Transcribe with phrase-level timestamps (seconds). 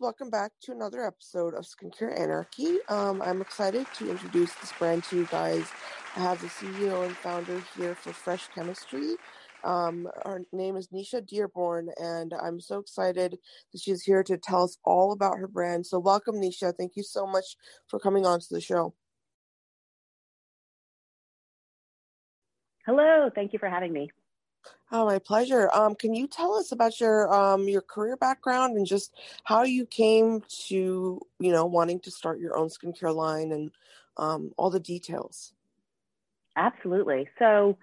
[0.00, 2.78] welcome back to another episode of Skincare Anarchy.
[2.88, 5.64] Um, I'm excited to introduce this brand to you guys.
[6.16, 9.14] I have the CEO and founder here for Fresh Chemistry.
[9.64, 13.38] Um, her name is Nisha Dearborn, and I'm so excited
[13.72, 15.86] that she's here to tell us all about her brand.
[15.86, 16.74] So, welcome, Nisha.
[16.76, 17.56] Thank you so much
[17.88, 18.94] for coming on to the show.
[22.84, 24.10] Hello, thank you for having me.
[24.92, 25.68] Oh, my pleasure.
[25.74, 29.12] Um, can you tell us about your um, your career background and just
[29.44, 33.72] how you came to you know wanting to start your own skincare line and
[34.16, 35.52] um, all the details?
[36.56, 37.28] Absolutely.
[37.38, 37.76] So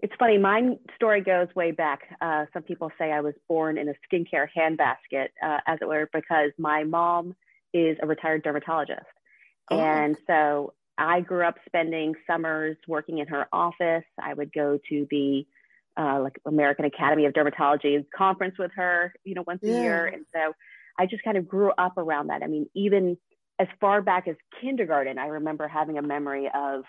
[0.00, 0.38] it's funny.
[0.38, 2.00] My story goes way back.
[2.22, 6.08] Uh, some people say I was born in a skincare handbasket, uh, as it were,
[6.12, 7.36] because my mom
[7.74, 9.04] is a retired dermatologist,
[9.70, 9.78] oh.
[9.78, 14.04] and so I grew up spending summers working in her office.
[14.18, 15.46] I would go to the
[15.98, 19.72] uh, like American Academy of Dermatology conference with her, you know, once yeah.
[19.72, 20.06] a year.
[20.06, 20.52] And so
[20.98, 22.42] I just kind of grew up around that.
[22.42, 23.16] I mean, even
[23.58, 26.84] as far back as kindergarten, I remember having a memory of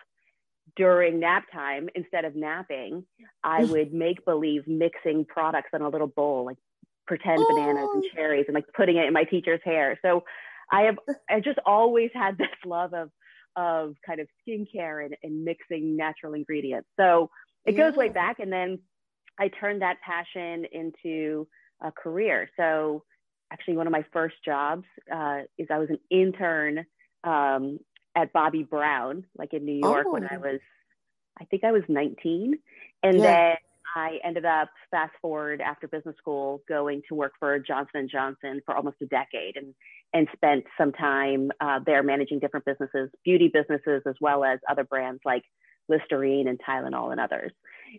[0.75, 3.03] during nap time, instead of napping,
[3.44, 6.58] I would make believe mixing products in a little bowl, like
[7.08, 7.56] pretend oh.
[7.56, 8.16] bananas and oh.
[8.16, 10.00] cherries and like putting it in my teacher's hair.
[10.02, 10.23] So
[10.72, 10.97] I have,
[11.30, 13.09] I just always had this love of,
[13.58, 16.88] of kind of skincare and, and mixing natural ingredients.
[16.97, 17.30] So
[17.66, 17.90] it yeah.
[17.90, 18.40] goes way back.
[18.40, 18.80] And then
[19.42, 21.47] I turned that passion into
[21.81, 22.47] a career.
[22.58, 23.03] So
[23.52, 26.86] actually, one of my first jobs uh, is I was an intern
[27.23, 27.80] um,
[28.16, 30.14] at Bobbi Brown, like in New York, oh.
[30.14, 30.42] when I oh.
[30.42, 30.59] was,
[31.39, 32.53] I think I was 19,
[33.02, 33.22] and yeah.
[33.23, 33.56] then
[33.95, 38.62] I ended up fast forward after business school going to work for Johnson and Johnson
[38.64, 39.73] for almost a decade, and
[40.14, 44.84] and spent some time uh, there managing different businesses, beauty businesses, as well as other
[44.84, 45.44] brands like
[45.89, 47.52] Listerine and Tylenol and others.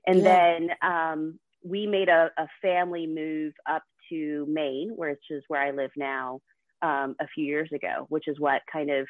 [0.07, 0.59] And yeah.
[0.59, 5.71] then um, we made a, a, family move up to Maine, which is where I
[5.71, 6.41] live now,
[6.83, 9.07] um, a few years ago, which is what kind of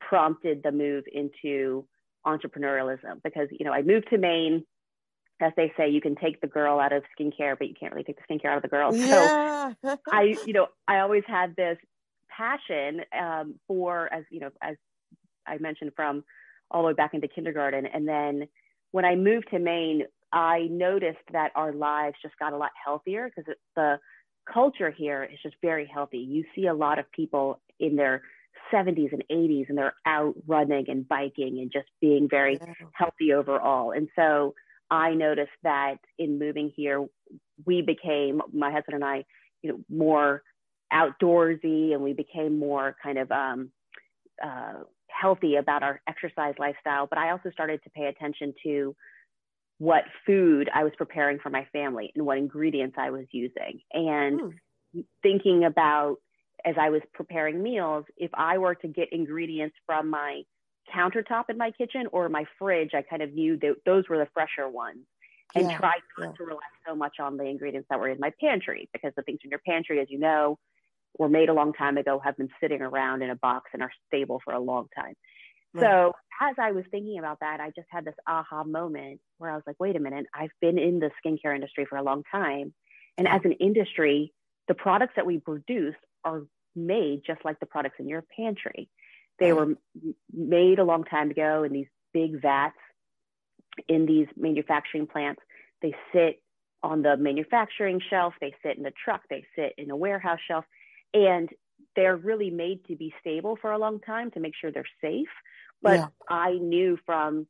[0.00, 1.86] prompted the move into
[2.26, 3.22] entrepreneurialism.
[3.22, 4.64] Because you know, I moved to Maine.
[5.42, 8.04] As they say, you can take the girl out of skincare, but you can't really
[8.04, 8.94] take the skincare out of the girl.
[8.94, 9.72] Yeah.
[9.82, 11.78] So I, you know, I always had this
[12.28, 14.76] passion um, for, as you know, as
[15.46, 16.24] I mentioned, from
[16.70, 17.86] all the way back into kindergarten.
[17.86, 18.48] And then
[18.92, 23.30] when I moved to Maine, I noticed that our lives just got a lot healthier
[23.34, 23.98] because the
[24.52, 26.18] culture here is just very healthy.
[26.18, 28.22] You see a lot of people in their
[28.72, 32.72] 70s and 80s and they're out running and biking and just being very yeah.
[32.92, 33.92] healthy overall.
[33.92, 34.54] And so
[34.90, 37.06] I noticed that in moving here,
[37.64, 39.24] we became, my husband and I,
[39.62, 40.42] you know, more
[40.92, 43.70] outdoorsy and we became more kind of um,
[44.44, 47.06] uh, healthy about our exercise lifestyle.
[47.06, 48.94] But I also started to pay attention to
[49.80, 53.80] what food I was preparing for my family and what ingredients I was using.
[53.94, 54.52] And
[54.94, 55.04] mm.
[55.22, 56.16] thinking about
[56.66, 60.42] as I was preparing meals, if I were to get ingredients from my
[60.94, 64.28] countertop in my kitchen or my fridge, I kind of knew that those were the
[64.34, 65.06] fresher ones
[65.54, 66.32] and yeah, tried not yeah.
[66.32, 69.40] to rely so much on the ingredients that were in my pantry because the things
[69.44, 70.58] in your pantry, as you know,
[71.18, 73.92] were made a long time ago, have been sitting around in a box and are
[74.08, 75.14] stable for a long time.
[75.78, 79.54] So as I was thinking about that, I just had this aha moment where I
[79.54, 82.72] was like, wait a minute, I've been in the skincare industry for a long time.
[83.18, 84.32] And as an industry,
[84.68, 85.94] the products that we produce
[86.24, 86.42] are
[86.74, 88.88] made just like the products in your pantry.
[89.38, 89.74] They were
[90.32, 92.76] made a long time ago in these big vats
[93.88, 95.40] in these manufacturing plants.
[95.82, 96.42] They sit
[96.82, 100.64] on the manufacturing shelf, they sit in the truck, they sit in a warehouse shelf,
[101.12, 101.48] and
[101.96, 105.28] they're really made to be stable for a long time to make sure they're safe.
[105.82, 106.06] But yeah.
[106.28, 107.46] I knew from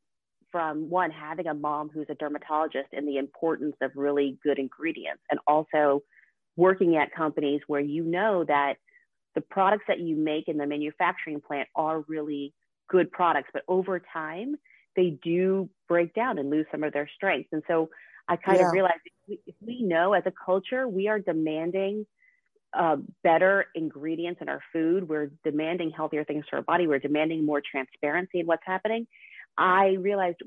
[0.51, 5.23] from one having a mom who's a dermatologist and the importance of really good ingredients
[5.31, 6.03] and also
[6.57, 8.75] working at companies where you know that
[9.35, 12.53] the products that you make in the manufacturing plant are really
[12.89, 14.57] good products but over time
[14.97, 17.49] they do break down and lose some of their strength.
[17.53, 17.89] and so
[18.29, 18.67] i kind yeah.
[18.67, 22.05] of realized if we, if we know as a culture we are demanding
[22.73, 25.09] uh, better ingredients in our food.
[25.09, 26.87] We're demanding healthier things to our body.
[26.87, 29.07] We're demanding more transparency in what's happening.
[29.59, 30.39] I realized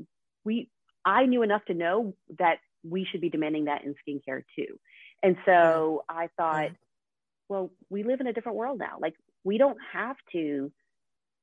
[0.43, 0.69] we,
[1.05, 4.79] I knew enough to know that we should be demanding that in skincare too.
[5.21, 6.71] And so I thought,
[7.49, 8.97] well, we live in a different world now.
[8.99, 10.71] Like we don't have to.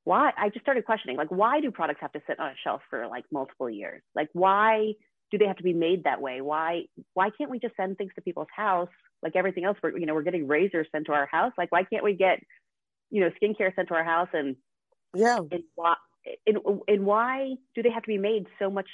[0.03, 0.31] Why?
[0.35, 3.05] I just started questioning, like, why do products have to sit on a shelf for
[3.07, 4.01] like multiple years?
[4.15, 4.93] Like, why
[5.29, 6.41] do they have to be made that way?
[6.41, 6.85] Why?
[7.13, 8.89] Why can't we just send things to people's house
[9.23, 11.53] like everything else, we're, you know, we're getting razors sent to our house.
[11.57, 12.39] Like, why can't we get,
[13.09, 14.29] you know, skincare sent to our house?
[14.33, 14.55] And
[15.13, 15.95] yeah, and why,
[16.47, 16.57] and,
[16.87, 18.87] and why do they have to be made so much,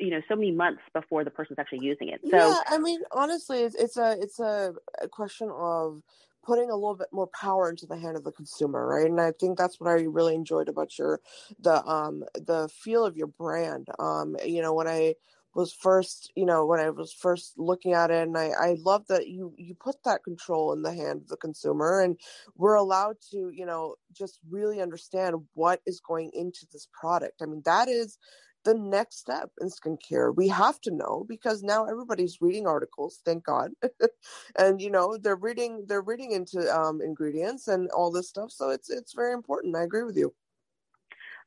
[0.00, 2.20] you know, so many months before the person's actually using it?
[2.30, 6.02] So, yeah, I mean, honestly, it's, it's a, it's a, a question of
[6.44, 9.32] putting a little bit more power into the hand of the consumer right and i
[9.40, 11.20] think that's what i really enjoyed about your
[11.60, 15.14] the um the feel of your brand um you know when i
[15.54, 19.06] was first you know when i was first looking at it and i i love
[19.08, 22.18] that you you put that control in the hand of the consumer and
[22.56, 27.46] we're allowed to you know just really understand what is going into this product i
[27.46, 28.18] mean that is
[28.64, 30.34] the next step in skincare.
[30.34, 33.72] We have to know because now everybody's reading articles, thank God.
[34.58, 38.50] and you know, they're reading they're reading into um, ingredients and all this stuff.
[38.50, 39.76] So it's it's very important.
[39.76, 40.34] I agree with you.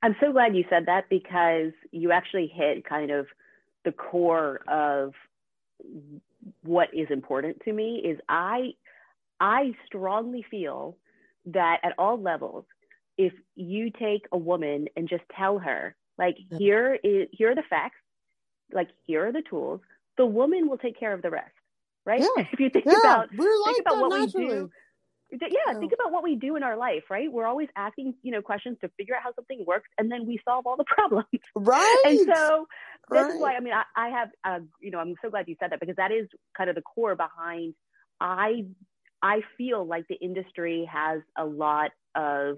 [0.04, 3.26] I'm so glad you said that because you actually hit kind of
[3.86, 5.14] the core of
[6.64, 8.74] what is important to me is I
[9.40, 10.98] I strongly feel
[11.46, 12.66] that at all levels
[13.18, 17.64] if you take a woman and just tell her like here is here are the
[17.70, 17.98] facts.
[18.74, 19.82] Like here are the tools.
[20.18, 21.54] The woman will take care of the rest,
[22.06, 22.22] right?
[22.22, 22.46] Yeah.
[22.52, 23.00] If you think yeah.
[23.00, 24.46] about We're think like about what naturally.
[24.46, 24.72] we do.
[25.30, 27.32] Yeah, think about what we do in our life, right?
[27.32, 30.40] We're always asking, you know, questions to figure out how something works, and then we
[30.46, 31.28] solve all the problems.
[31.56, 32.02] Right.
[32.06, 32.68] And so
[33.10, 33.36] this right.
[33.36, 35.72] is why I mean I, I have, uh, you know, I'm so glad you said
[35.72, 36.28] that because that is
[36.58, 37.74] kind of the core behind.
[38.22, 38.66] I
[39.22, 42.58] I feel like the industry has a lot of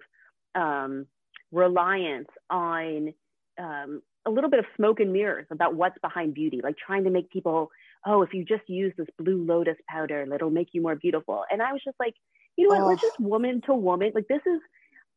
[0.55, 1.07] um,
[1.51, 3.13] reliance on
[3.57, 7.09] um, a little bit of smoke and mirrors about what's behind beauty, like trying to
[7.09, 7.71] make people,
[8.05, 11.43] oh, if you just use this blue lotus powder, it'll make you more beautiful.
[11.49, 12.13] And I was just like,
[12.55, 12.87] you know what, oh.
[12.87, 14.11] let's just woman to woman.
[14.13, 14.59] Like this is,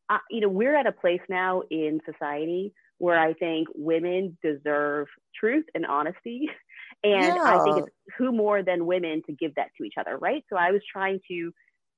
[0.09, 5.07] uh, you know, we're at a place now in society where I think women deserve
[5.39, 6.49] truth and honesty.
[7.05, 7.59] And yeah.
[7.59, 10.41] I think it's who more than women to give that to each other, right?
[10.49, 11.51] So I was trying to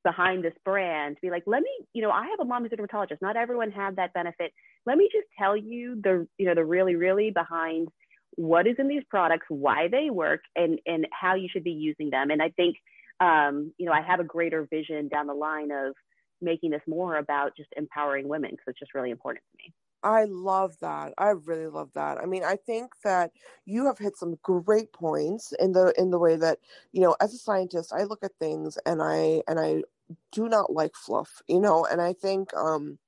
[0.03, 2.71] behind this brand to be like, let me, you know, I have a mom who's
[2.71, 3.21] a dermatologist.
[3.21, 4.51] Not everyone had that benefit.
[4.85, 7.89] Let me just tell you the, you know, the really, really behind
[8.35, 12.09] what is in these products, why they work, and and how you should be using
[12.09, 12.29] them.
[12.31, 12.77] And I think,
[13.19, 15.93] um, you know, I have a greater vision down the line of
[16.41, 19.73] making this more about just empowering women because it's just really important to me.
[20.03, 21.13] I love that.
[21.17, 22.19] I really love that.
[22.19, 23.31] I mean, I think that
[23.65, 26.59] you have hit some great points in the in the way that,
[26.91, 29.83] you know, as a scientist, I look at things and I and I
[30.31, 32.99] do not like fluff, you know, and I think um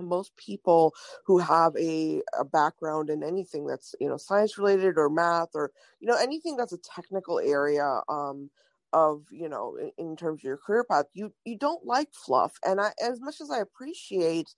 [0.00, 0.94] most people
[1.26, 5.70] who have a, a background in anything that's you know science related or math or
[6.00, 8.50] you know anything that's a technical area um
[8.92, 12.52] of you know in, in terms of your career path you you don't like fluff
[12.64, 14.48] and i as much as i appreciate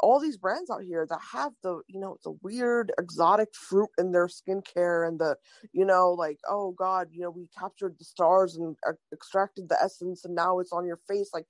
[0.00, 4.12] all these brands out here that have the you know the weird exotic fruit in
[4.12, 5.36] their skincare and the
[5.72, 9.82] you know like oh god you know we captured the stars and uh, extracted the
[9.82, 11.46] essence and now it's on your face like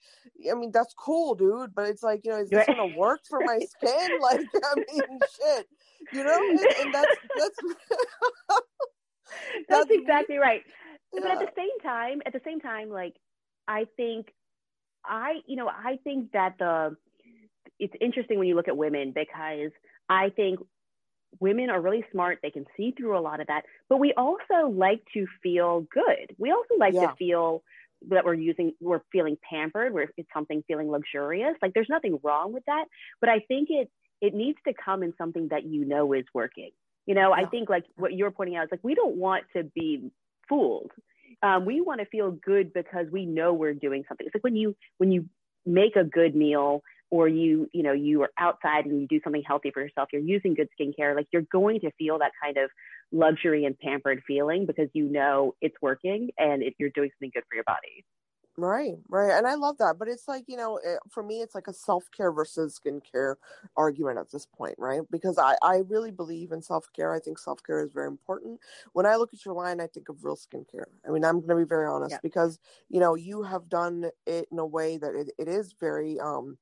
[0.51, 3.41] i mean that's cool dude but it's like you know is this gonna work for
[3.45, 4.11] my skin?
[4.21, 5.67] Like i mean shit
[6.13, 7.59] you know and, and that's that's
[8.49, 8.61] that's,
[9.69, 10.63] that's exactly right
[11.13, 11.21] yeah.
[11.23, 13.15] but at the same time at the same time like
[13.67, 14.27] i think
[15.05, 16.97] i you know i think that the
[17.79, 19.71] it's interesting when you look at women because
[20.09, 20.61] I think
[21.41, 22.39] women are really smart.
[22.43, 26.35] They can see through a lot of that, but we also like to feel good.
[26.39, 27.09] We also like yeah.
[27.09, 27.63] to feel
[28.09, 31.55] that we're using, we're feeling pampered, where it's something feeling luxurious.
[31.61, 32.85] Like there's nothing wrong with that,
[33.21, 33.91] but I think it
[34.21, 36.71] it needs to come in something that you know is working.
[37.07, 37.45] You know, yeah.
[37.45, 40.11] I think like what you're pointing out is like we don't want to be
[40.49, 40.91] fooled.
[41.43, 44.27] Um, we want to feel good because we know we're doing something.
[44.27, 45.27] It's like when you when you
[45.67, 49.43] make a good meal or you you know you are outside and you do something
[49.47, 52.71] healthy for yourself you're using good skincare like you're going to feel that kind of
[53.13, 57.55] luxury and pampered feeling because you know it's working and you're doing something good for
[57.55, 58.05] your body
[58.61, 59.31] Right, right.
[59.31, 59.99] And I love that.
[60.01, 63.37] But it's like, you know, it, for me, it's like a self care versus skincare
[63.77, 65.03] argument at this point, right?
[65.13, 67.15] Because I, I really believe in self care.
[67.15, 68.59] I think self care is very important.
[68.95, 70.87] When I look at your line, I think of real skincare.
[71.07, 72.19] I mean, I'm going to be very honest yeah.
[72.21, 76.19] because, you know, you have done it in a way that it, it is very,
[76.19, 76.59] um,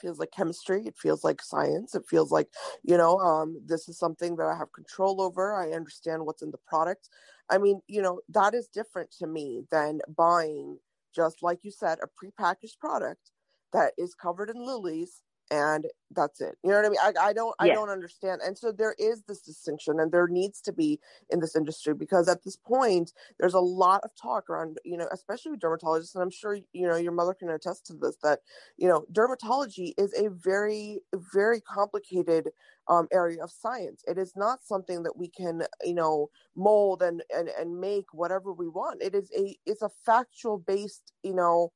[0.00, 2.48] feels like chemistry it feels like science it feels like
[2.84, 6.50] you know um, this is something that i have control over i understand what's in
[6.52, 7.08] the product
[7.50, 10.78] i mean you know that is different to me than buying
[11.14, 13.30] just like you said, a prepackaged product
[13.72, 16.56] that is covered in lilies and that's it.
[16.62, 16.98] You know what I mean?
[17.02, 18.40] I, I don't I don't understand.
[18.44, 21.00] And so there is this distinction and there needs to be
[21.30, 25.08] in this industry because at this point there's a lot of talk around, you know,
[25.12, 28.40] especially with dermatologists, and I'm sure you know your mother can attest to this, that,
[28.76, 31.00] you know, dermatology is a very,
[31.32, 32.48] very complicated
[32.88, 34.02] um, area of science.
[34.06, 38.52] It is not something that we can, you know, mold and, and and make whatever
[38.52, 39.02] we want.
[39.02, 41.72] It is a it's a factual based, you know,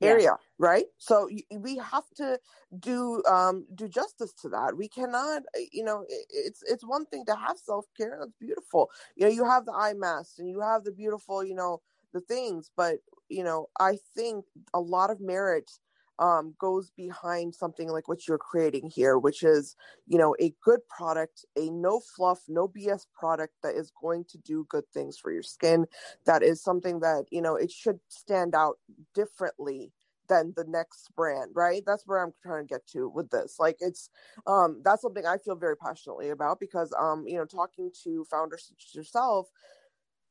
[0.00, 0.36] area yeah.
[0.58, 0.86] right?
[0.98, 2.38] So we have to
[2.78, 4.76] do um do justice to that.
[4.76, 8.90] We cannot uh, you know it's it's one thing to have self-care that's beautiful.
[9.16, 11.80] You know you have the eye mask and you have the beautiful you know
[12.12, 15.70] the things but you know, I think a lot of merit
[16.18, 20.80] um, goes behind something like what you're creating here, which is, you know, a good
[20.88, 25.32] product, a no fluff, no BS product that is going to do good things for
[25.32, 25.86] your skin.
[26.26, 28.78] That is something that, you know, it should stand out
[29.14, 29.92] differently
[30.28, 31.82] than the next brand, right?
[31.86, 33.56] That's where I'm trying to get to with this.
[33.58, 34.10] Like it's
[34.46, 38.66] um that's something I feel very passionately about because um, you know, talking to founders
[38.68, 39.48] such as yourself,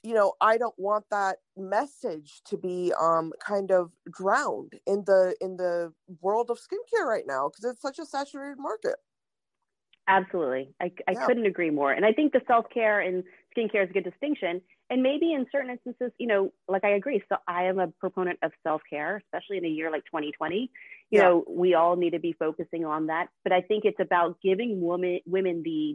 [0.07, 5.35] you know i don't want that message to be um kind of drowned in the
[5.41, 8.95] in the world of skincare right now because it's such a saturated market
[10.07, 11.25] absolutely i, I yeah.
[11.25, 15.03] couldn't agree more and i think the self-care and skincare is a good distinction and
[15.03, 18.51] maybe in certain instances you know like i agree so i am a proponent of
[18.63, 20.69] self-care especially in a year like 2020 you
[21.11, 21.23] yeah.
[21.23, 24.79] know we all need to be focusing on that but i think it's about giving
[24.79, 25.93] women women the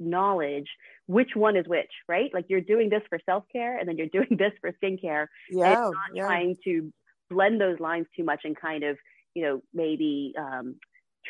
[0.00, 0.68] knowledge
[1.06, 2.30] which one is which, right?
[2.32, 5.26] Like you're doing this for self care and then you're doing this for skincare.
[5.50, 5.74] Yeah.
[5.74, 6.24] not yeah.
[6.24, 6.92] trying to
[7.30, 8.96] blend those lines too much and kind of,
[9.34, 10.76] you know, maybe um,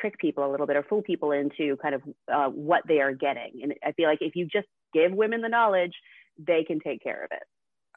[0.00, 2.02] trick people a little bit or fool people into kind of
[2.32, 3.60] uh, what they are getting.
[3.62, 5.92] And I feel like if you just give women the knowledge,
[6.38, 7.42] they can take care of it.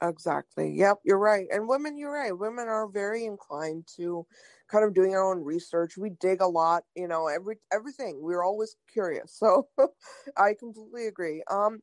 [0.02, 0.72] Exactly.
[0.72, 1.48] Yep, you're right.
[1.52, 2.38] And women, you're right.
[2.38, 4.26] Women are very inclined to
[4.70, 5.98] kind of doing our own research.
[5.98, 8.20] We dig a lot, you know, every everything.
[8.22, 9.34] We're always curious.
[9.38, 9.68] So
[10.38, 11.44] I completely agree.
[11.50, 11.80] Um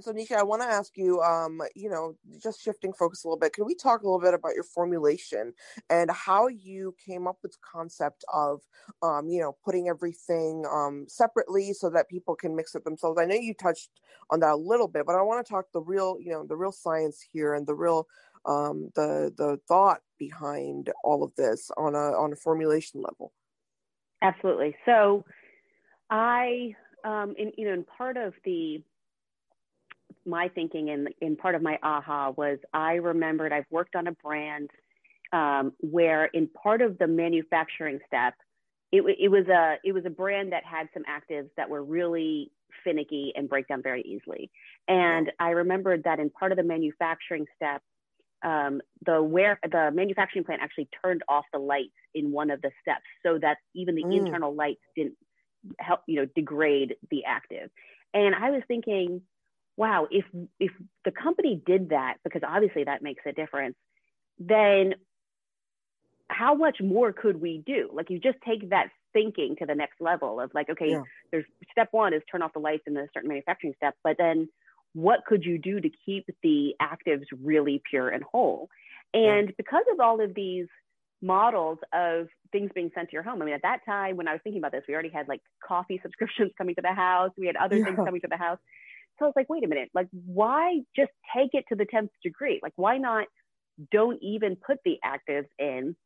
[0.00, 3.38] so Nisha, I want to ask you, um, you know, just shifting focus a little
[3.38, 5.52] bit, can we talk a little bit about your formulation
[5.90, 8.60] and how you came up with the concept of,
[9.02, 13.18] um, you know, putting everything um, separately so that people can mix it themselves?
[13.20, 13.90] I know you touched
[14.30, 16.56] on that a little bit, but I want to talk the real, you know, the
[16.56, 18.06] real science here and the real,
[18.44, 23.32] um, the the thought behind all of this on a on a formulation level.
[24.22, 24.74] Absolutely.
[24.84, 25.24] So,
[26.10, 26.74] I,
[27.04, 28.82] um, in you know, in part of the
[30.24, 34.12] my thinking and in part of my aha was I remembered I've worked on a
[34.12, 34.70] brand
[35.32, 38.34] um, where in part of the manufacturing step,
[38.92, 42.50] it, it, was a it was a brand that had some actives that were really
[42.84, 44.50] finicky and break down very easily.
[44.88, 47.82] And I remembered that in part of the manufacturing step,
[48.44, 52.70] um, the where the manufacturing plant actually turned off the lights in one of the
[52.80, 54.16] steps so that even the mm.
[54.16, 55.16] internal lights didn't
[55.80, 57.70] help you know degrade the active.
[58.14, 59.22] And I was thinking,
[59.76, 60.24] wow, if
[60.58, 60.72] if
[61.04, 63.76] the company did that, because obviously that makes a difference,
[64.38, 64.94] then
[66.28, 67.90] how much more could we do?
[67.92, 71.02] Like you just take that thinking to the next level of like, okay, yeah.
[71.30, 74.48] there's step one is turn off the lights in the certain manufacturing step, but then
[74.92, 78.68] what could you do to keep the actives really pure and whole?
[79.14, 79.54] And yeah.
[79.56, 80.66] because of all of these
[81.22, 83.40] models of things being sent to your home.
[83.40, 85.40] I mean, at that time when I was thinking about this, we already had like
[85.66, 87.30] coffee subscriptions coming to the house.
[87.36, 87.84] We had other yeah.
[87.84, 88.58] things coming to the house.
[89.18, 92.10] So I was like, wait a minute, like, why just take it to the 10th
[92.22, 92.60] degree?
[92.62, 93.26] Like, why not
[93.92, 95.96] don't even put the actives in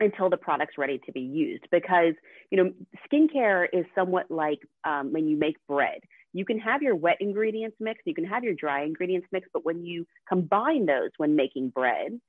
[0.00, 1.64] until the product's ready to be used?
[1.70, 2.14] Because,
[2.50, 2.72] you know,
[3.10, 6.00] skincare is somewhat like um, when you make bread.
[6.32, 9.64] You can have your wet ingredients mixed, you can have your dry ingredients mixed, but
[9.64, 12.20] when you combine those when making bread,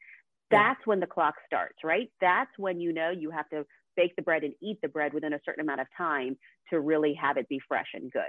[0.51, 0.86] that's yeah.
[0.86, 2.10] when the clock starts, right?
[2.22, 3.65] That's when you know you have to
[3.96, 6.38] bake the bread and eat the bread within a certain amount of time
[6.70, 8.24] to really have it be fresh and good.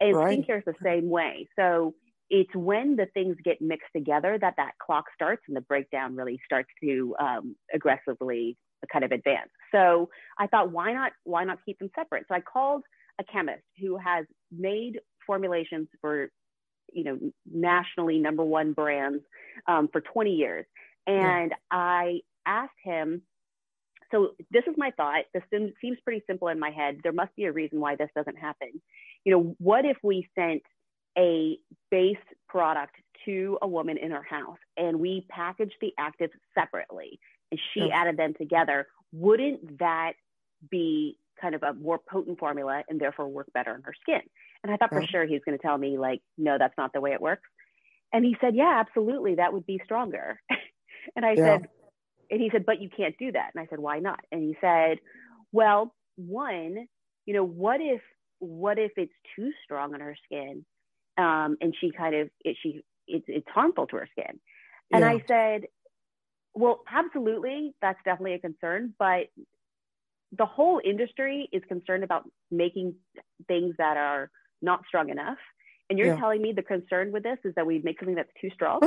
[0.00, 0.38] And right.
[0.38, 1.48] skincare is the same way.
[1.56, 1.94] So
[2.30, 6.38] it's when the things get mixed together that that clock starts and the breakdown really
[6.44, 8.56] starts to um, aggressively
[8.92, 9.50] kind of advance.
[9.72, 11.12] So I thought, why not?
[11.24, 12.26] Why not keep them separate?
[12.28, 12.82] So I called
[13.20, 16.28] a chemist who has made formulations for,
[16.92, 17.18] you know,
[17.50, 19.22] nationally number one brands
[19.66, 20.66] um, for 20 years,
[21.06, 21.56] and yeah.
[21.70, 23.22] I asked him.
[24.10, 25.24] So this is my thought.
[25.34, 25.42] This
[25.80, 27.00] seems pretty simple in my head.
[27.02, 28.80] There must be a reason why this doesn't happen
[29.24, 30.62] you know, what if we sent
[31.16, 31.58] a
[31.90, 32.16] base
[32.48, 37.90] product to a woman in her house and we packaged the actives separately and she
[37.90, 38.86] added them together?
[39.12, 40.12] Wouldn't that
[40.70, 44.22] be kind of a more potent formula and therefore work better on her skin?
[44.62, 46.92] And I thought for sure he was going to tell me, like, no, that's not
[46.92, 47.48] the way it works.
[48.12, 50.40] And he said, yeah, absolutely, that would be stronger.
[51.16, 51.44] and I yeah.
[51.44, 51.68] said,
[52.30, 53.50] and he said, but you can't do that.
[53.54, 54.20] And I said, why not?
[54.30, 54.98] And he said,
[55.52, 56.86] well, one,
[57.26, 58.00] you know, what if
[58.38, 60.64] what if it's too strong on her skin
[61.16, 64.38] um, and she kind of it, she it's, it's harmful to her skin
[64.92, 65.10] and yeah.
[65.10, 65.62] i said
[66.54, 69.26] well absolutely that's definitely a concern but
[70.36, 72.94] the whole industry is concerned about making
[73.46, 74.30] things that are
[74.60, 75.38] not strong enough
[75.90, 76.16] and you're yeah.
[76.16, 78.80] telling me the concern with this is that we make something that's too strong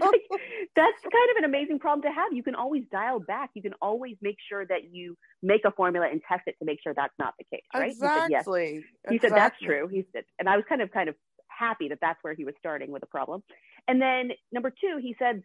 [0.00, 0.22] like,
[0.76, 2.32] that's kind of an amazing problem to have.
[2.32, 3.50] You can always dial back.
[3.54, 6.80] You can always make sure that you make a formula and test it to make
[6.82, 7.90] sure that's not the case, right?
[7.90, 8.66] Exactly.
[8.66, 8.84] He said, yes.
[9.08, 9.28] He exactly.
[9.28, 9.88] said that's true.
[9.88, 11.14] He said, and I was kind of kind of
[11.48, 13.42] happy that that's where he was starting with the problem.
[13.86, 15.42] And then number two, he said,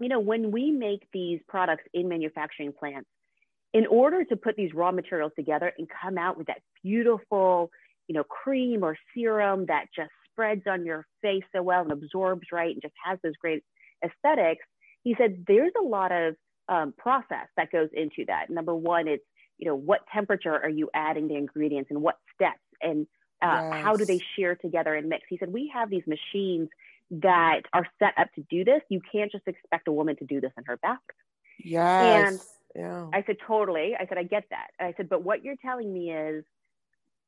[0.00, 3.08] you know, when we make these products in manufacturing plants,
[3.72, 7.70] in order to put these raw materials together and come out with that beautiful,
[8.08, 12.48] you know, cream or serum that just spreads on your face so well and absorbs
[12.52, 13.62] right and just has those great
[14.04, 14.64] aesthetics,
[15.02, 16.34] he said there's a lot of
[16.68, 18.50] um, process that goes into that.
[18.50, 19.24] Number one, it's
[19.58, 23.06] you know what temperature are you adding the ingredients and what steps and
[23.42, 23.84] uh, yes.
[23.84, 25.24] how do they shear together and mix.
[25.28, 26.68] He said we have these machines
[27.10, 28.80] that are set up to do this.
[28.88, 31.00] You can't just expect a woman to do this in her bathroom.
[31.58, 32.28] Yes.
[32.28, 32.40] And
[32.74, 33.06] yeah.
[33.12, 33.94] I said, totally.
[33.98, 34.68] I said, I get that.
[34.80, 36.44] I said, but what you're telling me is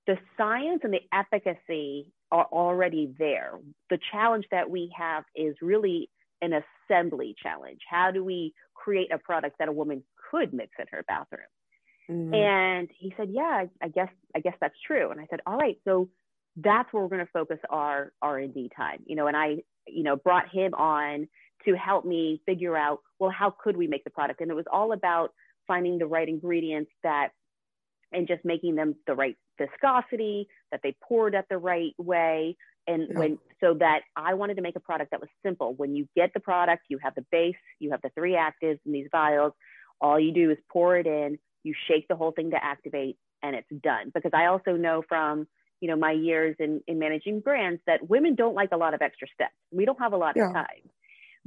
[0.08, 3.52] the science and the efficacy are already there.
[3.90, 6.10] The challenge that we have is really
[6.40, 6.54] an
[6.88, 7.80] assembly challenge.
[7.88, 11.42] How do we create a product that a woman could mix in her bathroom?
[12.10, 12.34] Mm-hmm.
[12.34, 15.10] And he said, yeah, I, guess, I guess that's true.
[15.10, 16.08] And I said, all right, so
[16.56, 20.16] that's where we're going to focus our R&D time, you know, and I, you know,
[20.16, 21.28] brought him on
[21.66, 24.40] to help me figure out, well, how could we make the product?
[24.40, 25.34] And it was all about
[25.66, 27.32] finding the right ingredients that,
[28.12, 32.56] and just making them the right viscosity, that they poured at the right way.
[32.86, 33.18] And yeah.
[33.18, 35.74] when, so that I wanted to make a product that was simple.
[35.74, 38.92] When you get the product, you have the base, you have the three actives in
[38.92, 39.52] these vials.
[40.00, 43.54] All you do is pour it in, you shake the whole thing to activate, and
[43.54, 44.10] it's done.
[44.14, 45.46] Because I also know from
[45.80, 49.02] you know my years in, in managing brands that women don't like a lot of
[49.02, 50.48] extra steps we don't have a lot yeah.
[50.48, 50.90] of time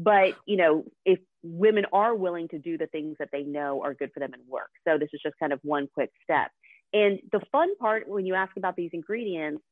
[0.03, 3.93] but you know if women are willing to do the things that they know are
[3.93, 4.70] good for them and work.
[4.88, 6.51] So this is just kind of one quick step.
[6.93, 9.63] And the fun part when you ask about these ingredients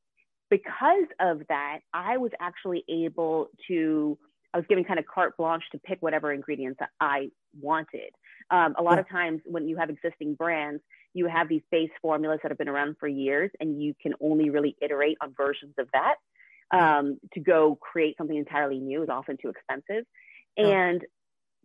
[0.50, 4.18] because of that i was actually able to
[4.54, 8.12] i was given kind of carte blanche to pick whatever ingredients that i wanted.
[8.52, 9.02] Um, a lot yeah.
[9.02, 10.82] of times when you have existing brands
[11.14, 14.50] you have these base formulas that have been around for years and you can only
[14.50, 16.16] really iterate on versions of that
[16.72, 20.06] um, to go create something entirely new is often too expensive
[20.58, 21.04] and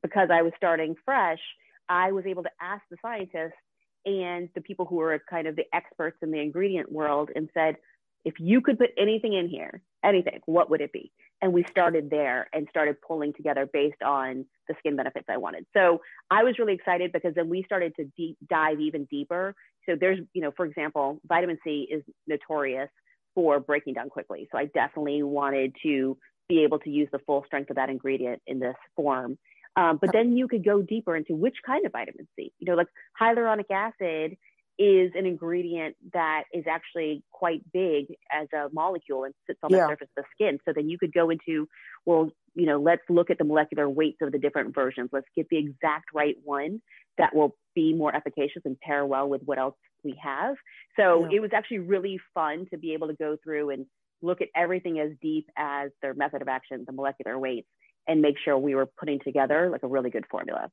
[0.02, 1.40] because i was starting fresh
[1.88, 3.52] i was able to ask the scientists
[4.06, 7.76] and the people who are kind of the experts in the ingredient world and said
[8.24, 11.10] if you could put anything in here anything what would it be
[11.44, 15.66] and we started there and started pulling together based on the skin benefits I wanted.
[15.76, 19.54] So I was really excited because then we started to deep dive even deeper.
[19.86, 22.88] So there's, you know, for example, vitamin C is notorious
[23.34, 24.48] for breaking down quickly.
[24.52, 26.16] So I definitely wanted to
[26.48, 29.38] be able to use the full strength of that ingredient in this form.
[29.76, 32.52] Um, but then you could go deeper into which kind of vitamin C.
[32.58, 32.86] You know, like
[33.20, 34.36] hyaluronic acid
[34.78, 39.78] is an ingredient that is actually quite big as a molecule and sits on the
[39.78, 40.58] surface of the skin.
[40.64, 41.68] So then you could go into,
[42.04, 45.10] well, you know, let's look at the molecular weights of the different versions.
[45.12, 46.80] Let's get the exact right one
[47.18, 50.56] that will be more efficacious and pair well with what else we have.
[50.96, 51.36] So yeah.
[51.36, 53.86] it was actually really fun to be able to go through and
[54.22, 57.68] look at everything as deep as their method of action, the molecular weights,
[58.08, 60.70] and make sure we were putting together like a really good formula.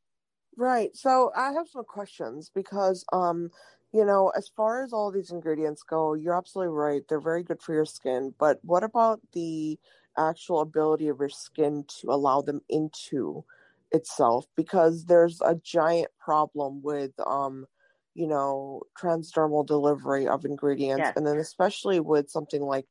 [0.58, 0.96] Right.
[0.96, 3.50] So I have some questions because um
[3.94, 7.02] you know, as far as all these ingredients go, you're absolutely right.
[7.08, 8.34] They're very good for your skin.
[8.40, 9.78] But what about the
[10.18, 13.44] actual ability of your skin to allow them into
[13.92, 14.46] itself?
[14.56, 17.66] Because there's a giant problem with, um,
[18.14, 21.04] you know, transdermal delivery of ingredients.
[21.06, 21.14] Yes.
[21.18, 22.86] And then, especially with something like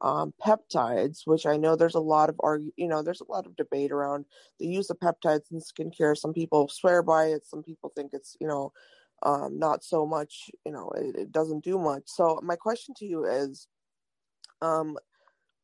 [0.00, 3.46] um, peptides, which I know there's a lot of argue, you know, there's a lot
[3.46, 4.26] of debate around
[4.60, 6.16] the use of peptides in skincare.
[6.16, 7.46] Some people swear by it.
[7.46, 8.72] Some people think it's, you know,
[9.24, 12.02] um, not so much, you know, it, it, doesn't do much.
[12.06, 13.66] So my question to you is,
[14.60, 14.96] um,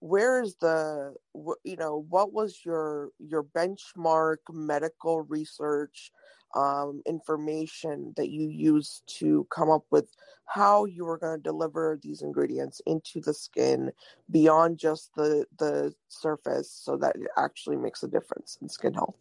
[0.01, 1.15] where is the,
[1.65, 6.11] you know, what was your your benchmark medical research
[6.57, 10.09] um, information that you used to come up with
[10.47, 13.93] how you were going to deliver these ingredients into the skin
[14.31, 19.17] beyond just the the surface, so that it actually makes a difference in skin health?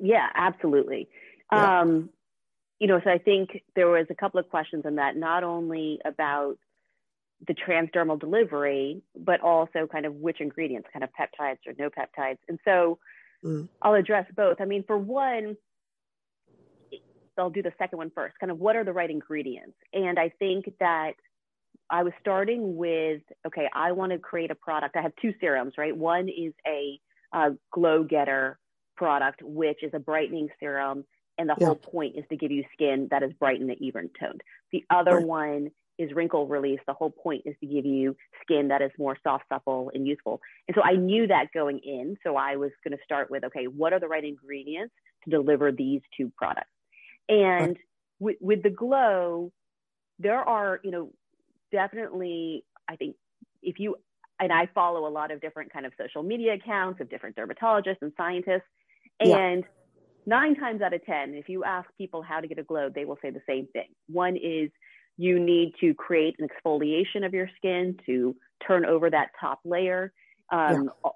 [0.00, 1.08] Yeah, absolutely.
[1.52, 1.80] Yeah.
[1.80, 2.10] Um,
[2.80, 6.00] you know, so I think there was a couple of questions on that, not only
[6.04, 6.56] about
[7.46, 12.38] the transdermal delivery, but also kind of which ingredients, kind of peptides or no peptides.
[12.48, 12.98] And so
[13.44, 13.68] mm.
[13.82, 14.60] I'll address both.
[14.60, 15.56] I mean, for one,
[17.36, 18.38] I'll do the second one first.
[18.38, 19.76] Kind of what are the right ingredients?
[19.92, 21.12] And I think that
[21.90, 24.96] I was starting with okay, I want to create a product.
[24.96, 25.96] I have two serums, right?
[25.96, 26.98] One is a
[27.32, 28.58] uh, glow getter
[28.96, 31.04] product, which is a brightening serum
[31.38, 31.66] and the yeah.
[31.66, 34.42] whole point is to give you skin that is bright and even toned.
[34.72, 35.26] The other right.
[35.26, 36.80] one is wrinkle release.
[36.86, 40.40] The whole point is to give you skin that is more soft, supple, and youthful.
[40.68, 42.16] And so I knew that going in.
[42.24, 44.94] So I was going to start with okay, what are the right ingredients
[45.24, 46.68] to deliver these two products?
[47.28, 47.76] And
[48.18, 49.52] with, with the glow,
[50.18, 51.12] there are, you know,
[51.72, 53.16] definitely, I think
[53.62, 53.96] if you,
[54.38, 58.02] and I follow a lot of different kind of social media accounts of different dermatologists
[58.02, 58.62] and scientists.
[59.20, 59.68] And yeah
[60.26, 63.04] nine times out of 10, if you ask people how to get a glow, they
[63.04, 63.88] will say the same thing.
[64.08, 64.70] One is
[65.16, 68.34] you need to create an exfoliation of your skin to
[68.66, 70.12] turn over that top layer.
[70.50, 71.10] Um, yeah.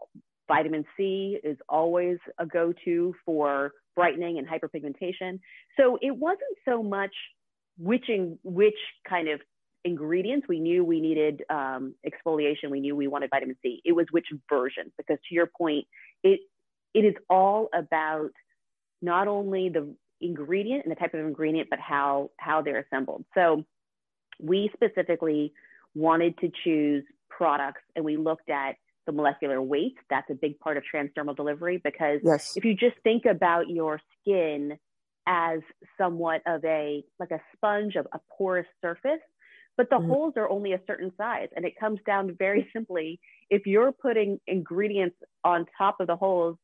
[0.48, 5.40] Vitamin C is always a go to for brightening and hyperpigmentation.
[5.76, 7.14] So it wasn't so much
[7.78, 9.40] whiching, which kind of
[9.84, 13.82] ingredients we knew we needed um, exfoliation, we knew we wanted vitamin C.
[13.84, 15.86] It was which version, because to your point,
[16.22, 16.40] it
[16.94, 18.30] it is all about
[19.02, 23.24] not only the ingredient and the type of ingredient, but how how they're assembled.
[23.34, 23.64] So
[24.40, 25.52] we specifically
[25.94, 29.96] wanted to choose products and we looked at the molecular weight.
[30.10, 32.56] That's a big part of transdermal delivery because yes.
[32.56, 34.78] if you just think about your skin
[35.26, 35.60] as
[35.96, 39.20] somewhat of a like a sponge of a porous surface,
[39.76, 40.10] but the mm-hmm.
[40.10, 44.38] holes are only a certain size and it comes down very simply if you're putting
[44.46, 46.56] ingredients on top of the holes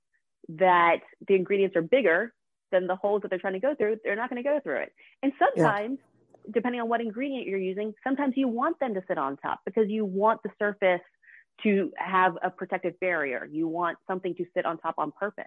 [0.48, 2.33] that the ingredients are bigger
[2.72, 4.78] than the holes that they're trying to go through, they're not going to go through
[4.78, 4.92] it.
[5.22, 6.11] And sometimes yeah
[6.52, 9.85] depending on what ingredient you're using, sometimes you want them to sit on top because
[9.88, 11.00] you want the surface
[11.62, 13.48] to have a protective barrier.
[13.50, 15.44] You want something to sit on top on purpose.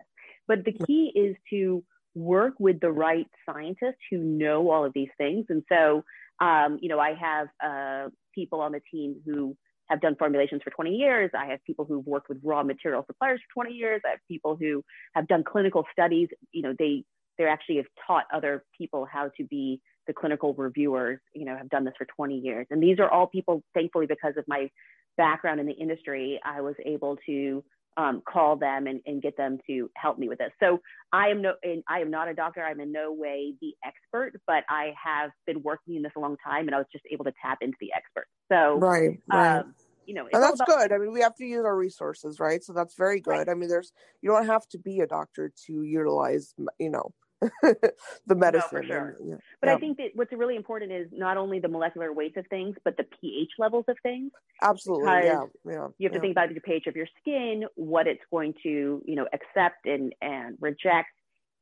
[0.48, 1.84] But the key is to
[2.16, 5.46] work with the right scientists who know all of these things.
[5.50, 6.04] And so,
[6.40, 9.56] um, you know, I have uh, people on the team who
[9.90, 11.32] have done formulations for 20 years.
[11.38, 14.02] I have people who've worked with raw material suppliers for 20 years.
[14.06, 14.84] I have people who
[15.16, 16.30] have done clinical studies.
[16.52, 17.04] You know, they
[17.38, 21.70] they actually have taught other people how to be the clinical reviewers, you know, have
[21.70, 22.66] done this for 20 years.
[22.72, 24.70] And these are all people, thankfully, because of my
[25.18, 27.64] background in the industry, I was able to
[27.98, 30.52] um, call them and, and, get them to help me with this.
[30.60, 30.80] So
[31.12, 31.54] I am no,
[31.90, 32.64] I am not a doctor.
[32.64, 36.38] I'm in no way the expert, but I have been working in this a long
[36.46, 38.28] time, and I was just able to tap into the expert.
[38.52, 39.60] So right, right.
[39.60, 39.74] Um,
[40.06, 40.94] you know, and that's about- good.
[40.94, 42.64] I mean, we have to use our resources, right?
[42.64, 43.32] So that's very good.
[43.32, 43.50] Right.
[43.50, 47.12] I mean, there's you don't have to be a doctor to utilize, you know,
[47.62, 48.82] the medicine.
[48.82, 49.16] No, sure.
[49.20, 49.36] And, yeah.
[49.62, 49.76] But yeah.
[49.76, 52.98] I think that what's really important is not only the molecular weights of things, but
[52.98, 54.32] the pH levels of things.
[54.62, 55.08] Absolutely.
[55.08, 55.44] Yeah.
[55.66, 55.88] Yeah.
[55.98, 59.16] You have to think about the pH of your skin, what it's going to, you
[59.16, 61.10] know, accept and, and reject.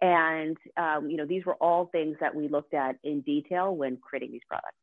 [0.01, 3.97] And, um, you know, these were all things that we looked at in detail when
[3.97, 4.75] creating these products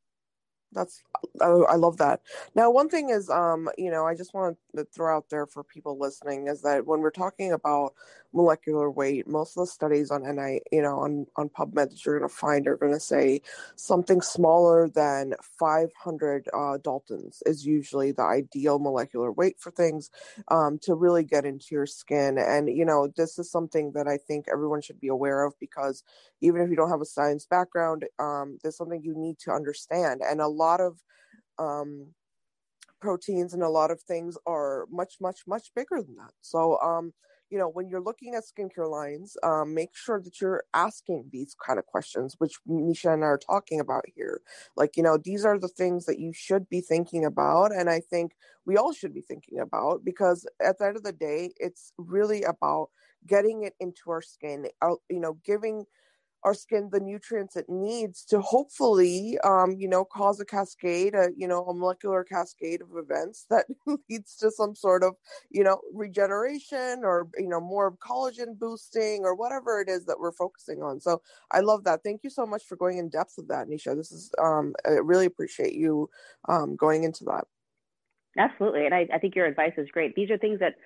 [0.73, 1.03] that's
[1.41, 2.21] I love that.
[2.55, 5.65] Now, one thing is, um, you know, I just want to throw out there for
[5.65, 7.95] people listening is that when we're talking about
[8.35, 12.19] molecular weight, most of the studies on NI, you know, on on PubMed that you're
[12.19, 13.41] going to find are going to say
[13.77, 20.11] something smaller than 500 uh, daltons is usually the ideal molecular weight for things
[20.49, 22.39] um, to really get into your skin.
[22.39, 26.03] And you know, this is something that I think everyone should be aware of because
[26.41, 30.23] even if you don't have a science background, um, there's something you need to understand.
[30.29, 30.93] And a lot of
[31.59, 32.15] um,
[33.01, 36.33] proteins and a lot of things are much, much, much bigger than that.
[36.41, 37.13] So, um,
[37.51, 41.55] you know, when you're looking at skincare lines, um, make sure that you're asking these
[41.67, 44.41] kind of questions, which Nisha and I are talking about here.
[44.75, 47.75] Like, you know, these are the things that you should be thinking about.
[47.75, 48.33] And I think
[48.65, 52.43] we all should be thinking about because at the end of the day, it's really
[52.45, 52.89] about
[53.27, 54.67] getting it into our skin,
[55.11, 55.85] you know, giving
[56.45, 61.29] our skin the nutrients it needs to hopefully um, you know cause a cascade a
[61.37, 63.67] you know a molecular cascade of events that
[64.11, 65.15] leads to some sort of
[65.51, 70.33] you know regeneration or you know more collagen boosting or whatever it is that we're
[70.33, 71.01] focusing on.
[71.01, 72.03] So i love that.
[72.03, 73.97] Thank you so much for going in depth with that nisha.
[73.97, 76.09] This is um, i really appreciate you
[76.49, 77.45] um, going into that.
[78.39, 78.87] Absolutely.
[78.87, 80.15] And I, I think your advice is great.
[80.15, 80.77] These are things that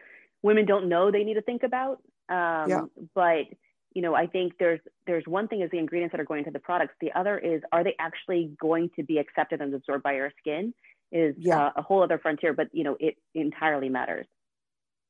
[0.42, 2.83] women don't know they need to think about um, yeah.
[3.14, 3.47] but
[3.96, 6.50] you know, I think there's there's one thing is the ingredients that are going into
[6.50, 6.92] the products.
[7.00, 10.74] The other is are they actually going to be accepted and absorbed by your skin?
[11.12, 11.68] Is yeah.
[11.68, 14.26] uh, a whole other frontier, but you know, it entirely matters.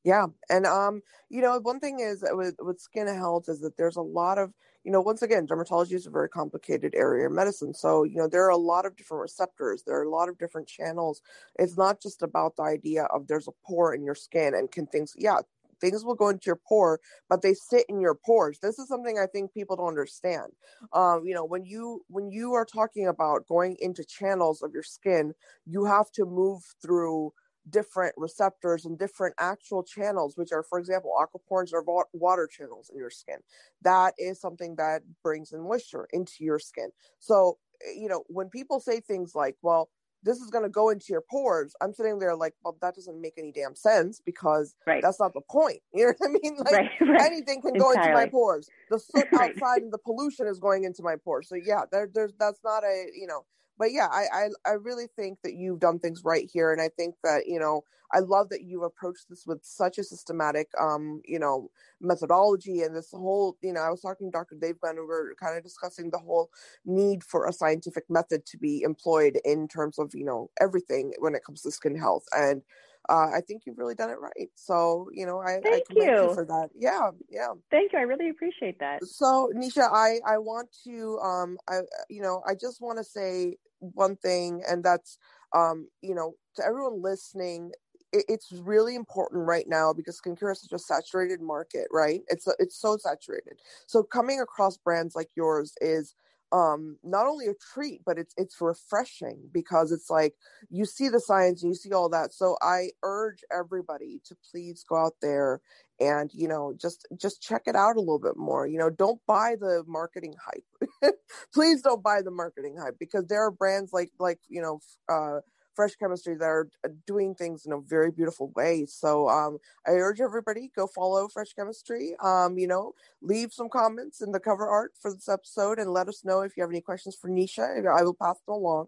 [0.05, 3.97] Yeah, and um, you know, one thing is with with skin health is that there's
[3.97, 4.53] a lot of
[4.87, 7.73] you know, once again, dermatology is a very complicated area of medicine.
[7.73, 10.37] So, you know, there are a lot of different receptors, there are a lot of
[10.37, 11.21] different channels.
[11.59, 14.87] It's not just about the idea of there's a pore in your skin and can
[14.87, 15.39] things, yeah,
[15.81, 18.59] things will go into your pore but they sit in your pores.
[18.61, 20.51] This is something i think people don't understand.
[20.93, 24.83] Um, you know when you when you are talking about going into channels of your
[24.83, 25.33] skin
[25.65, 27.33] you have to move through
[27.69, 32.97] different receptors and different actual channels which are for example aquaporins or water channels in
[32.97, 33.37] your skin.
[33.81, 36.89] That is something that brings in moisture into your skin.
[37.19, 39.89] So eh, you know when people say things like well
[40.23, 41.75] this is going to go into your pores.
[41.81, 45.01] I'm sitting there like, well, that doesn't make any damn sense because right.
[45.01, 45.79] that's not the point.
[45.93, 46.57] You know what I mean?
[46.57, 47.21] Like right, right.
[47.21, 47.95] anything can Entirely.
[47.95, 48.69] go into my pores.
[48.91, 51.49] The soot outside and the pollution is going into my pores.
[51.49, 53.45] So yeah, there, there's that's not a you know
[53.77, 56.89] but yeah, I, I I really think that you've done things right here, and I
[56.89, 61.21] think that you know I love that you've approached this with such a systematic, um,
[61.25, 64.55] you know, methodology and this whole, you know, I was talking to Dr.
[64.59, 66.49] Dave Glenn, we were kind of discussing the whole
[66.85, 71.35] need for a scientific method to be employed in terms of, you know, everything when
[71.35, 72.23] it comes to skin health.
[72.35, 72.61] And
[73.09, 74.49] uh, I think you've really done it right.
[74.55, 76.03] So, you know, I, Thank I you.
[76.03, 76.69] you for that.
[76.75, 77.53] Yeah, yeah.
[77.71, 77.99] Thank you.
[77.99, 79.03] I really appreciate that.
[79.03, 83.57] So, Nisha, I, I want to, um, I, you know, I just want to say
[83.79, 85.17] one thing, and that's,
[85.55, 87.71] um, you know, to everyone listening,
[88.13, 92.21] it, it's really important right now because skincare is such a saturated market, right?
[92.27, 93.59] It's it's so saturated.
[93.85, 96.15] So coming across brands like yours is
[96.53, 100.33] um not only a treat but it's it's refreshing because it's like
[100.69, 104.85] you see the science and you see all that so i urge everybody to please
[104.87, 105.59] go out there
[105.99, 109.19] and you know just just check it out a little bit more you know don't
[109.27, 111.13] buy the marketing hype.
[111.53, 114.79] Please don't buy the marketing hype because there are brands like like you know
[115.09, 115.39] uh
[115.77, 118.85] fresh chemistry that are uh, doing things in a very beautiful way.
[118.87, 122.15] So um, I urge everybody go follow Fresh Chemistry.
[122.21, 126.09] Um, you know, leave some comments in the cover art for this episode and let
[126.09, 127.87] us know if you have any questions for Nisha.
[127.87, 128.87] I will pass them along.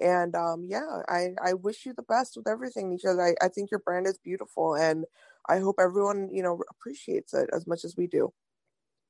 [0.00, 3.20] And um, yeah, I, I wish you the best with everything, Nisha.
[3.20, 5.04] I, I think your brand is beautiful and
[5.48, 8.32] I hope everyone, you know, appreciates it as much as we do.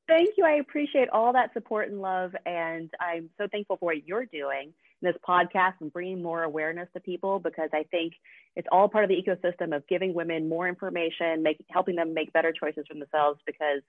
[0.09, 0.47] Thank you.
[0.47, 2.33] I appreciate all that support and love.
[2.47, 7.01] And I'm so thankful for what you're doing this podcast and bringing more awareness to
[7.01, 8.15] people because I think
[8.57, 12.33] it's all part of the ecosystem of giving women more information, make, helping them make
[12.33, 13.83] better choices for themselves because,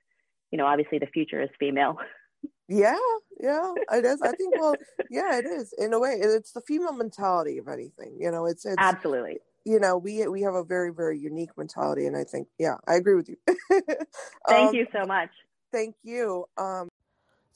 [0.51, 1.97] you know, obviously the future is female.
[2.67, 2.95] Yeah,
[3.41, 4.21] yeah, it is.
[4.21, 4.75] I think, well,
[5.09, 6.17] yeah, it is in a way.
[6.21, 8.45] It's the female mentality of anything, you know.
[8.45, 9.39] It's, it's absolutely.
[9.65, 12.95] You know, we we have a very very unique mentality, and I think, yeah, I
[12.95, 13.37] agree with you.
[14.47, 15.29] Thank um, you so much.
[15.71, 16.45] Thank you.
[16.57, 16.89] Um,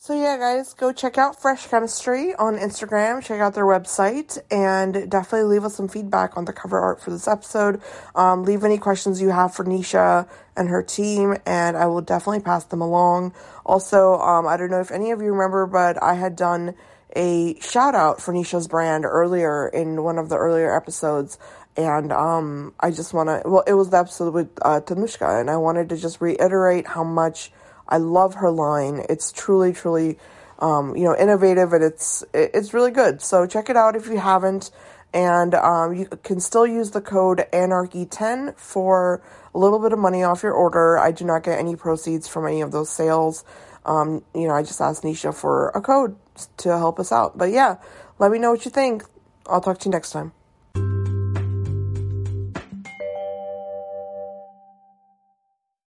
[0.03, 3.23] so yeah, guys, go check out Fresh Chemistry on Instagram.
[3.23, 7.09] Check out their website and definitely leave us some feedback on the cover art for
[7.09, 7.81] this episode.
[8.13, 12.41] Um, leave any questions you have for Nisha and her team, and I will definitely
[12.41, 13.33] pass them along.
[13.65, 16.75] Also, um, I don't know if any of you remember, but I had done
[17.15, 21.39] a shout out for Nisha's brand earlier in one of the earlier episodes.
[21.77, 25.49] And um, I just want to, well, it was the episode with uh, Tanushka, and
[25.49, 27.53] I wanted to just reiterate how much
[27.87, 29.05] I love her line.
[29.09, 30.17] It's truly, truly,
[30.59, 33.21] um, you know, innovative and it's it's really good.
[33.21, 34.71] So check it out if you haven't.
[35.13, 39.21] And um, you can still use the code Anarchy10 for
[39.53, 40.97] a little bit of money off your order.
[40.97, 43.45] I do not get any proceeds from any of those sales.
[43.85, 46.15] Um, you know, I just asked Nisha for a code
[46.57, 47.37] to help us out.
[47.37, 47.75] But yeah,
[48.17, 49.03] let me know what you think.
[49.45, 50.31] I'll talk to you next time.